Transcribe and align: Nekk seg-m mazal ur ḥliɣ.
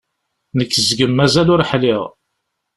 Nekk 0.57 0.71
seg-m 0.87 1.11
mazal 1.15 1.47
ur 1.53 1.61
ḥliɣ. 1.71 2.01